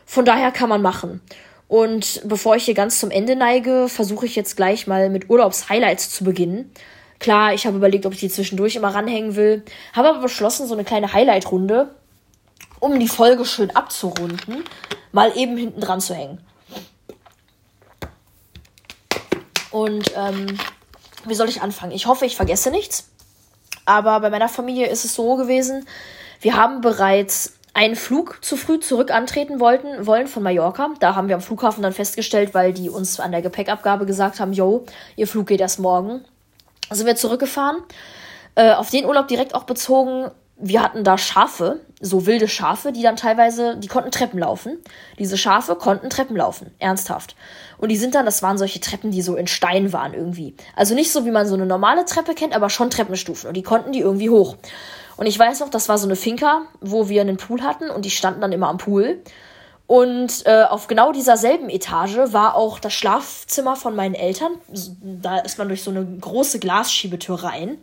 [0.05, 1.21] Von daher kann man machen.
[1.67, 6.11] Und bevor ich hier ganz zum Ende neige, versuche ich jetzt gleich mal mit Urlaubshighlights
[6.11, 6.71] zu beginnen.
[7.19, 10.73] Klar, ich habe überlegt, ob ich die zwischendurch immer ranhängen will, habe aber beschlossen, so
[10.73, 11.95] eine kleine Highlight-Runde,
[12.83, 14.65] um die Folge schön abzurunden,
[15.13, 16.45] mal eben hinten dran zu hängen.
[19.71, 20.59] Und ähm,
[21.23, 21.93] wie soll ich anfangen?
[21.93, 23.09] Ich hoffe, ich vergesse nichts.
[23.85, 25.87] Aber bei meiner Familie ist es so gewesen,
[26.41, 30.89] wir haben bereits einen Flug zu früh zurück antreten wollten, wollen von Mallorca.
[30.99, 34.51] Da haben wir am Flughafen dann festgestellt, weil die uns an der Gepäckabgabe gesagt haben,
[34.51, 36.25] yo, ihr Flug geht erst morgen.
[36.91, 37.77] Sind wir zurückgefahren.
[38.55, 43.01] Äh, auf den Urlaub direkt auch bezogen, wir hatten da Schafe, so wilde Schafe, die
[43.01, 44.77] dann teilweise, die konnten Treppen laufen.
[45.19, 47.35] Diese Schafe konnten Treppen laufen, ernsthaft.
[47.77, 50.55] Und die sind dann, das waren solche Treppen, die so in Stein waren irgendwie.
[50.75, 53.47] Also nicht so, wie man so eine normale Treppe kennt, aber schon Treppenstufen.
[53.47, 54.57] Und die konnten die irgendwie hoch.
[55.17, 58.05] Und ich weiß noch, das war so eine Finca, wo wir einen Pool hatten und
[58.05, 59.21] die standen dann immer am Pool.
[59.85, 64.53] Und äh, auf genau dieser selben Etage war auch das Schlafzimmer von meinen Eltern.
[65.01, 67.77] Da ist man durch so eine große Glasschiebetür rein.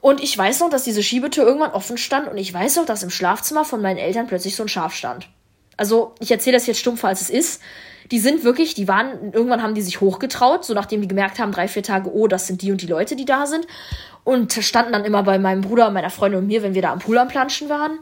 [0.00, 3.02] Und ich weiß noch, dass diese Schiebetür irgendwann offen stand und ich weiß noch, dass
[3.02, 5.28] im Schlafzimmer von meinen Eltern plötzlich so ein Schaf stand.
[5.76, 7.62] Also, ich erzähle das jetzt stumpfer, als es ist.
[8.10, 11.52] Die sind wirklich, die waren, irgendwann haben die sich hochgetraut, so nachdem die gemerkt haben,
[11.52, 13.66] drei, vier Tage, oh, das sind die und die Leute, die da sind.
[14.24, 16.98] Und standen dann immer bei meinem Bruder, meiner Freundin und mir, wenn wir da am
[16.98, 17.98] Pool am Planschen waren.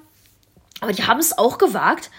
[0.80, 2.10] Aber die haben es auch gewagt,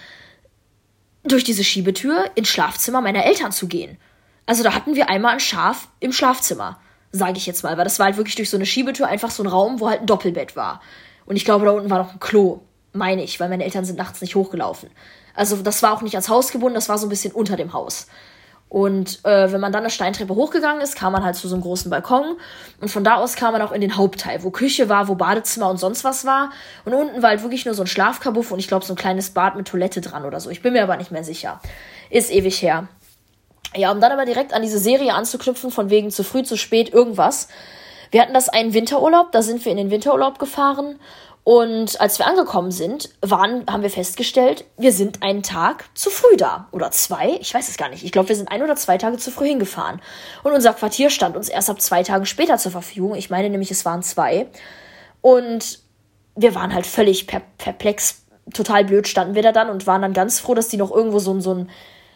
[1.24, 3.98] durch diese Schiebetür ins Schlafzimmer meiner Eltern zu gehen.
[4.46, 6.80] Also da hatten wir einmal ein Schaf im Schlafzimmer,
[7.12, 9.44] sage ich jetzt mal, weil das war halt wirklich durch so eine Schiebetür einfach so
[9.44, 10.82] ein Raum, wo halt ein Doppelbett war.
[11.26, 12.62] Und ich glaube, da unten war noch ein Klo,
[12.94, 14.90] meine ich, weil meine Eltern sind nachts nicht hochgelaufen.
[15.36, 17.74] Also das war auch nicht ans Haus gebunden, das war so ein bisschen unter dem
[17.74, 18.08] Haus.
[18.70, 21.64] Und äh, wenn man dann eine Steintreppe hochgegangen ist, kam man halt zu so einem
[21.64, 22.38] großen Balkon.
[22.80, 25.70] Und von da aus kam man auch in den Hauptteil, wo Küche war, wo Badezimmer
[25.72, 26.52] und sonst was war.
[26.86, 29.32] Und unten war halt wirklich nur so ein Schlafkabuff und ich glaube so ein kleines
[29.32, 30.52] Bad mit Toilette dran oder so.
[30.52, 31.60] Ich bin mir aber nicht mehr sicher.
[32.12, 32.88] Ist ewig her.
[33.76, 36.92] Ja, um dann aber direkt an diese Serie anzuknüpfen, von wegen zu früh, zu spät,
[36.92, 37.48] irgendwas.
[38.12, 41.00] Wir hatten das einen Winterurlaub, da sind wir in den Winterurlaub gefahren
[41.44, 46.38] und als wir angekommen sind, waren, haben wir festgestellt, wir sind einen Tag zu früh
[46.38, 46.68] da.
[46.72, 48.04] Oder zwei, ich weiß es gar nicht.
[48.04, 50.00] Ich glaube, wir sind ein oder zwei Tage zu früh hingefahren.
[50.44, 53.16] Und unser Quartier stand uns erst ab zwei Tagen später zur Verfügung.
[53.16, 54.48] Ich meine nämlich, es waren zwei.
[55.22, 55.80] Und
[56.36, 60.40] wir waren halt völlig perplex, total blöd standen wir da dann und waren dann ganz
[60.40, 61.70] froh, dass die noch irgendwo so, so ein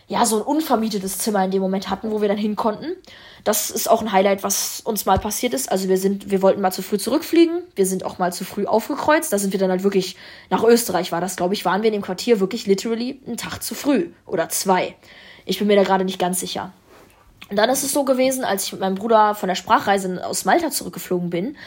[0.07, 2.95] ja, so ein unvermietetes Zimmer in dem Moment hatten, wo wir dann hin konnten.
[3.43, 5.71] Das ist auch ein Highlight, was uns mal passiert ist.
[5.71, 7.61] Also wir sind, wir wollten mal zu früh zurückfliegen.
[7.75, 9.31] Wir sind auch mal zu früh aufgekreuzt.
[9.33, 10.15] Da sind wir dann halt wirklich
[10.49, 13.63] nach Österreich war das, glaube ich, waren wir in dem Quartier wirklich literally einen Tag
[13.63, 14.95] zu früh oder zwei.
[15.45, 16.71] Ich bin mir da gerade nicht ganz sicher.
[17.49, 20.45] Und dann ist es so gewesen, als ich mit meinem Bruder von der Sprachreise aus
[20.45, 21.57] Malta zurückgeflogen bin,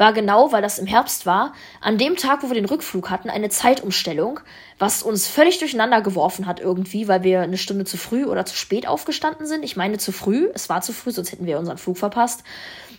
[0.00, 3.28] war genau, weil das im Herbst war, an dem Tag, wo wir den Rückflug hatten,
[3.30, 4.40] eine Zeitumstellung,
[4.78, 8.56] was uns völlig durcheinander geworfen hat irgendwie, weil wir eine Stunde zu früh oder zu
[8.56, 9.62] spät aufgestanden sind.
[9.62, 12.42] Ich meine zu früh, es war zu früh, sonst hätten wir unseren Flug verpasst.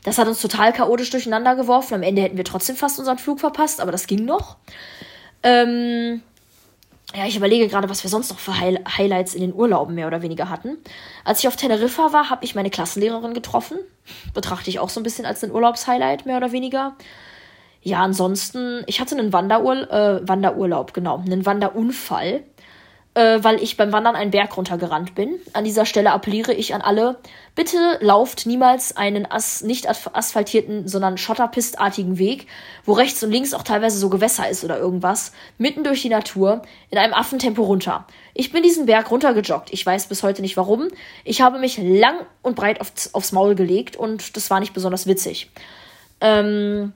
[0.03, 1.95] Das hat uns total chaotisch durcheinander geworfen.
[1.95, 4.57] Am Ende hätten wir trotzdem fast unseren Flug verpasst, aber das ging noch.
[5.43, 6.21] Ähm,
[7.15, 10.07] ja, ich überlege gerade, was wir sonst noch für High Highlights in den Urlauben mehr
[10.07, 10.77] oder weniger hatten.
[11.25, 13.77] Als ich auf Teneriffa war, habe ich meine Klassenlehrerin getroffen.
[14.33, 16.95] Betrachte ich auch so ein bisschen als ein Urlaubshighlight, mehr oder weniger.
[17.83, 22.43] Ja, ansonsten, ich hatte einen Wanderur äh, Wanderurlaub, genau, einen Wanderunfall
[23.13, 25.39] äh, weil ich beim Wandern einen Berg runtergerannt bin.
[25.53, 27.17] An dieser Stelle appelliere ich an alle,
[27.55, 32.47] bitte lauft niemals einen as nicht asphaltierten, sondern schotterpistartigen Weg,
[32.85, 36.61] wo rechts und links auch teilweise so Gewässer ist oder irgendwas, mitten durch die Natur,
[36.89, 38.07] in einem Affentempo runter.
[38.33, 39.73] Ich bin diesen Berg runtergejoggt.
[39.73, 40.87] Ich weiß bis heute nicht warum.
[41.25, 45.05] Ich habe mich lang und breit aufs, aufs Maul gelegt und das war nicht besonders
[45.05, 45.51] witzig.
[46.21, 46.93] Ähm,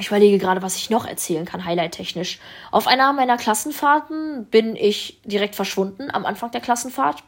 [0.00, 2.40] ich überlege gerade, was ich noch erzählen kann, highlight-technisch.
[2.70, 7.22] Auf einer meiner Klassenfahrten bin ich direkt verschwunden am Anfang der Klassenfahrt,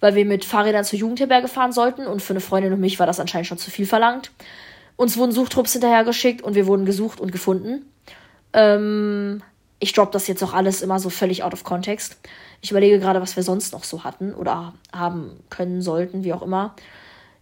[0.00, 3.06] weil wir mit Fahrrädern zur Jugendherberge fahren sollten und für eine Freundin und mich war
[3.06, 4.30] das anscheinend schon zu viel verlangt.
[4.96, 7.86] Uns wurden Suchtrupps hinterhergeschickt und wir wurden gesucht und gefunden.
[8.52, 9.42] Ähm,
[9.78, 12.18] ich droppe das jetzt auch alles immer so völlig out of context.
[12.60, 16.42] Ich überlege gerade, was wir sonst noch so hatten oder haben können, sollten, wie auch
[16.42, 16.74] immer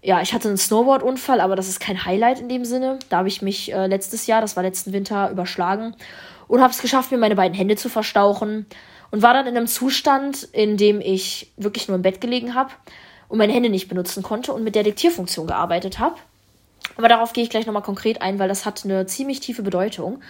[0.02, 2.98] ja, ich hatte einen Snowboard-Unfall, aber das ist kein Highlight in dem Sinne.
[3.08, 5.94] Da habe ich mich äh, letztes Jahr, das war letzten Winter, überschlagen
[6.48, 8.66] und habe es geschafft, mir meine beiden Hände zu verstauchen.
[9.10, 12.70] und war dann in einem Zustand, in dem ich wirklich nur im Bett gelegen habe
[13.28, 16.16] und meine Hände nicht benutzen konnte und mit der Diktierfunktion gearbeitet habe.
[16.96, 20.20] Aber darauf gehe ich gleich nochmal konkret ein, weil das hat eine ziemlich tiefe Bedeutung.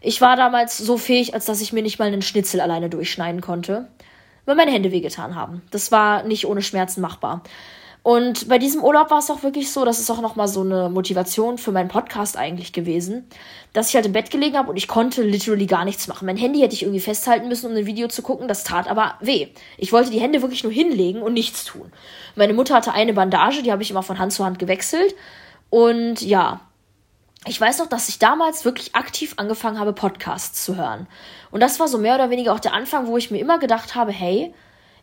[0.00, 3.40] Ich war damals so fähig, als dass ich mir nicht mal einen Schnitzel alleine durchschneiden
[3.40, 3.88] konnte,
[4.46, 5.62] weil meine Hände wehgetan haben.
[5.70, 7.42] Das war nicht ohne Schmerzen machbar.
[8.08, 10.88] Und bei diesem Urlaub war es auch wirklich so, das ist auch nochmal so eine
[10.88, 13.28] Motivation für meinen Podcast eigentlich gewesen,
[13.74, 16.24] dass ich halt im Bett gelegen habe und ich konnte literally gar nichts machen.
[16.24, 19.16] Mein Handy hätte ich irgendwie festhalten müssen, um ein Video zu gucken, das tat aber
[19.20, 19.48] weh.
[19.76, 21.92] Ich wollte die Hände wirklich nur hinlegen und nichts tun.
[22.34, 25.14] Meine Mutter hatte eine Bandage, die habe ich immer von Hand zu Hand gewechselt.
[25.68, 26.62] Und ja,
[27.44, 31.08] ich weiß noch, dass ich damals wirklich aktiv angefangen habe, Podcasts zu hören.
[31.50, 33.94] Und das war so mehr oder weniger auch der Anfang, wo ich mir immer gedacht
[33.94, 34.54] habe, hey,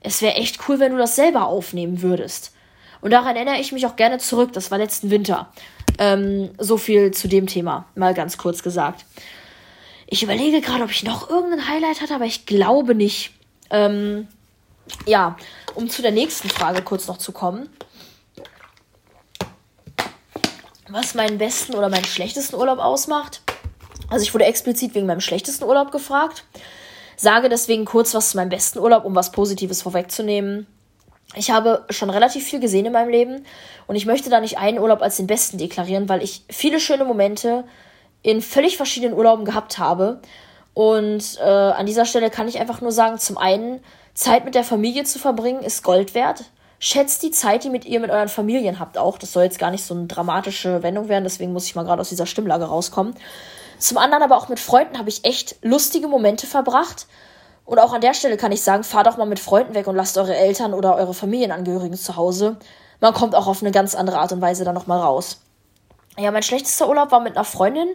[0.02, 2.55] es wäre echt cool, wenn du das selber aufnehmen würdest.
[3.06, 4.54] Und daran erinnere ich mich auch gerne zurück.
[4.54, 5.54] Das war letzten Winter.
[6.00, 9.06] Ähm, so viel zu dem Thema, mal ganz kurz gesagt.
[10.08, 13.34] Ich überlege gerade, ob ich noch irgendein Highlight hatte, aber ich glaube nicht.
[13.70, 14.28] Ähm,
[15.06, 15.38] ja,
[15.76, 17.70] um zu der nächsten Frage kurz noch zu kommen
[20.90, 23.42] was meinen besten oder meinen schlechtesten Urlaub ausmacht.
[24.10, 26.46] Also ich wurde explizit wegen meinem schlechtesten Urlaub gefragt.
[27.18, 30.66] Sage deswegen kurz was zu meinem besten Urlaub, um was Positives vorwegzunehmen.
[31.34, 33.46] Ich habe schon relativ viel gesehen in meinem Leben
[33.88, 37.04] und ich möchte da nicht einen Urlaub als den besten deklarieren, weil ich viele schöne
[37.04, 37.64] Momente
[38.22, 40.22] in völlig verschiedenen Urlauben gehabt habe.
[40.74, 43.82] Und äh, an dieser Stelle kann ich einfach nur sagen, zum einen,
[44.14, 46.46] Zeit mit der Familie zu verbringen ist Gold wert.
[46.80, 49.18] Schätzt die Zeit, die mit ihr mit euren Familien habt auch.
[49.18, 52.02] Das soll jetzt gar nicht so eine dramatische Wendung werden, deswegen muss ich mal gerade
[52.02, 53.16] aus dieser Stimmlage rauskommen.
[53.78, 57.08] Zum anderen aber auch mit Freunden habe ich echt lustige Momente verbracht.
[57.66, 59.96] Und auch an der Stelle kann ich sagen, fahrt doch mal mit Freunden weg und
[59.96, 62.58] lasst eure Eltern oder eure Familienangehörigen zu Hause.
[63.02, 65.42] Man kommt auch auf eine ganz andere Art und Weise dann nochmal raus.
[66.18, 67.90] Ja, mein schlechtester Urlaub war mit einer Freundin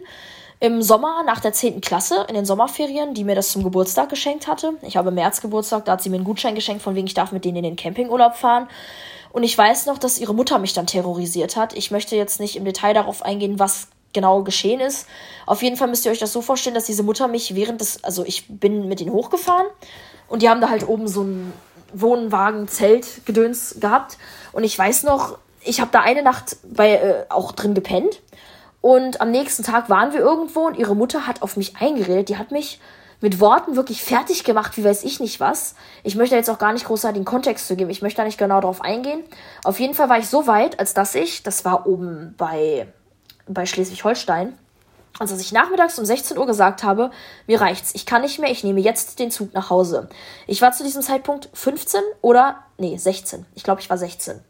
[0.59, 1.81] im Sommer nach der 10.
[1.81, 4.73] Klasse in den Sommerferien, die mir das zum Geburtstag geschenkt hatte.
[4.83, 7.31] Ich habe März Geburtstag, da hat sie mir einen Gutschein geschenkt, von wegen ich darf
[7.31, 8.67] mit denen in den Campingurlaub fahren.
[9.31, 11.73] Und ich weiß noch, dass ihre Mutter mich dann terrorisiert hat.
[11.73, 15.07] Ich möchte jetzt nicht im Detail darauf eingehen, was genau geschehen ist.
[15.45, 18.03] Auf jeden Fall müsst ihr euch das so vorstellen, dass diese Mutter mich während des,
[18.03, 19.67] also ich bin mit denen hochgefahren
[20.27, 21.53] und die haben da halt oben so ein
[21.93, 24.17] Wohnwagen, Zelt, Gedöns gehabt.
[24.53, 28.21] Und ich weiß noch, ich habe da eine Nacht bei äh, auch drin gepennt
[28.81, 32.29] und am nächsten Tag waren wir irgendwo und ihre Mutter hat auf mich eingeredet.
[32.29, 32.79] Die hat mich
[33.21, 35.75] mit Worten wirklich fertig gemacht, wie weiß ich nicht was.
[36.03, 37.91] Ich möchte jetzt auch gar nicht großartig den Kontext zu geben.
[37.91, 39.23] Ich möchte da nicht genau drauf eingehen.
[39.63, 42.87] Auf jeden Fall war ich so weit, als dass ich, das war oben bei,
[43.53, 44.57] bei Schleswig-Holstein,
[45.19, 47.11] als dass ich nachmittags um 16 Uhr gesagt habe,
[47.47, 50.09] mir reicht's, ich kann nicht mehr, ich nehme jetzt den Zug nach Hause.
[50.47, 53.45] Ich war zu diesem Zeitpunkt 15 oder, nee, 16.
[53.55, 54.41] Ich glaube, ich war 16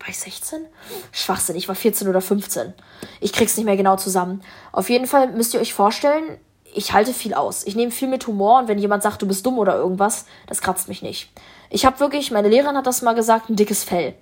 [0.00, 0.66] war ich 16?
[1.12, 2.72] Schwachsinn, ich war 14 oder 15.
[3.20, 4.42] Ich krieg's nicht mehr genau zusammen.
[4.72, 6.38] Auf jeden Fall müsst ihr euch vorstellen,
[6.74, 7.66] ich halte viel aus.
[7.66, 10.60] Ich nehme viel mit Humor und wenn jemand sagt, du bist dumm oder irgendwas, das
[10.60, 11.30] kratzt mich nicht.
[11.70, 14.14] Ich habe wirklich, meine Lehrerin hat das mal gesagt, ein dickes Fell.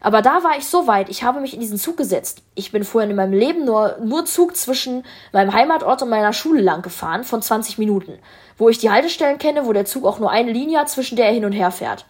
[0.00, 2.42] Aber da war ich so weit, ich habe mich in diesen Zug gesetzt.
[2.54, 6.62] Ich bin vorher in meinem Leben nur, nur Zug zwischen meinem Heimatort und meiner Schule
[6.62, 8.18] lang gefahren, von 20 Minuten.
[8.56, 11.26] Wo ich die Haltestellen kenne, wo der Zug auch nur eine Linie hat, zwischen der
[11.26, 12.06] er hin und her fährt.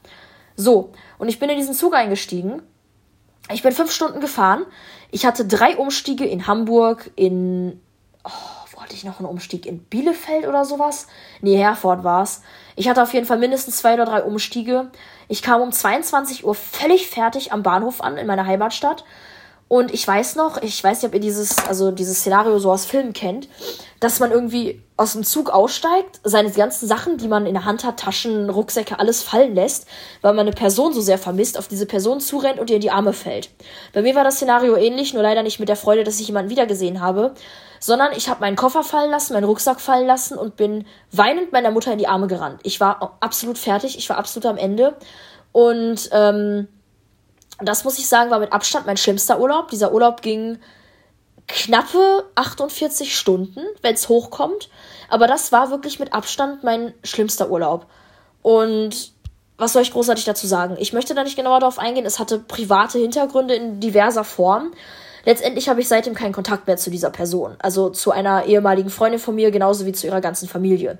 [0.56, 2.62] So, und ich bin in diesen Zug eingestiegen
[3.52, 4.64] ich bin fünf Stunden gefahren.
[5.10, 7.80] Ich hatte drei Umstiege in Hamburg, in.
[8.24, 8.28] Oh,
[8.90, 9.66] hatte ich noch einen Umstieg?
[9.66, 11.06] In Bielefeld oder sowas?
[11.42, 12.42] Nee, Herford war's.
[12.74, 14.90] Ich hatte auf jeden Fall mindestens zwei oder drei Umstiege.
[15.28, 19.04] Ich kam um 22 Uhr völlig fertig am Bahnhof an, in meiner Heimatstadt.
[19.72, 22.86] Und ich weiß noch, ich weiß nicht, ob ihr dieses, also dieses Szenario so aus
[22.86, 23.48] Filmen kennt,
[24.00, 27.84] dass man irgendwie aus dem Zug aussteigt, seine ganzen Sachen, die man in der Hand
[27.84, 29.86] hat, Taschen, Rucksäcke, alles fallen lässt,
[30.22, 32.90] weil man eine Person so sehr vermisst, auf diese Person zurennt und ihr in die
[32.90, 33.50] Arme fällt.
[33.92, 36.50] Bei mir war das Szenario ähnlich, nur leider nicht mit der Freude, dass ich jemanden
[36.50, 37.32] wiedergesehen habe,
[37.78, 41.70] sondern ich habe meinen Koffer fallen lassen, meinen Rucksack fallen lassen und bin weinend meiner
[41.70, 42.58] Mutter in die Arme gerannt.
[42.64, 44.96] Ich war absolut fertig, ich war absolut am Ende
[45.52, 46.66] und ähm,
[47.62, 49.68] das muss ich sagen, war mit Abstand mein schlimmster Urlaub.
[49.68, 50.58] Dieser Urlaub ging
[51.48, 54.68] knappe 48 Stunden, wenn es hochkommt.
[55.08, 57.86] Aber das war wirklich mit Abstand mein schlimmster Urlaub.
[58.42, 59.12] Und
[59.58, 60.76] was soll ich großartig dazu sagen?
[60.78, 62.06] Ich möchte da nicht genauer darauf eingehen.
[62.06, 64.72] Es hatte private Hintergründe in diverser Form.
[65.24, 67.56] Letztendlich habe ich seitdem keinen Kontakt mehr zu dieser Person.
[67.58, 70.98] Also zu einer ehemaligen Freundin von mir, genauso wie zu ihrer ganzen Familie.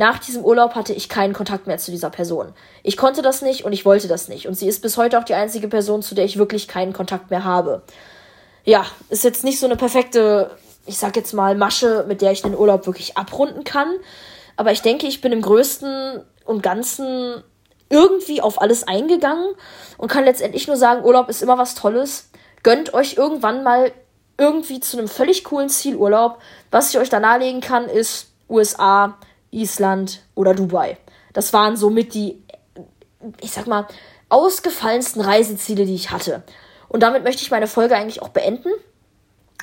[0.00, 2.54] Nach diesem Urlaub hatte ich keinen Kontakt mehr zu dieser Person.
[2.82, 4.48] Ich konnte das nicht und ich wollte das nicht.
[4.48, 7.30] Und sie ist bis heute auch die einzige Person, zu der ich wirklich keinen Kontakt
[7.30, 7.82] mehr habe.
[8.64, 10.52] Ja, ist jetzt nicht so eine perfekte,
[10.86, 13.94] ich sag jetzt mal, Masche, mit der ich den Urlaub wirklich abrunden kann.
[14.56, 17.44] Aber ich denke, ich bin im größten und ganzen
[17.90, 19.52] irgendwie auf alles eingegangen
[19.98, 22.30] und kann letztendlich nur sagen, Urlaub ist immer was Tolles.
[22.62, 23.92] Gönnt euch irgendwann mal
[24.38, 26.38] irgendwie zu einem völlig coolen Zielurlaub.
[26.70, 29.18] Was ich euch da nahelegen kann, ist USA,
[29.50, 30.96] Island oder Dubai.
[31.32, 32.42] das waren somit die,
[33.40, 33.86] ich sag mal,
[34.28, 36.42] ausgefallensten Reiseziele, die ich hatte.
[36.88, 38.70] Und damit möchte ich meine Folge eigentlich auch beenden.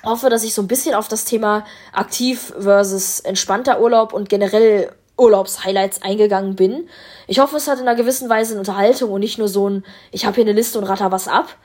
[0.03, 4.91] Hoffe, dass ich so ein bisschen auf das Thema aktiv versus entspannter Urlaub und generell
[5.17, 6.87] Urlaubshighlights eingegangen bin.
[7.25, 9.83] Ich hoffe, es hat in einer gewissen Weise eine Unterhaltung und nicht nur so ein,
[10.11, 11.55] ich habe hier eine Liste und ratter was ab.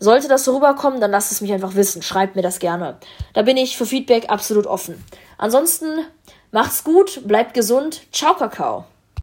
[0.00, 2.02] Sollte das so rüberkommen, dann lasst es mich einfach wissen.
[2.02, 2.98] Schreibt mir das gerne.
[3.32, 5.02] Da bin ich für Feedback absolut offen.
[5.38, 6.04] Ansonsten
[6.50, 8.02] macht's gut, bleibt gesund.
[8.12, 8.84] Ciao, Kakao.